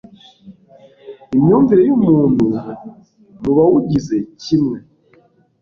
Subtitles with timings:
[1.35, 2.45] imyumvire y'umuntu
[3.41, 4.77] mu bawugize kimwe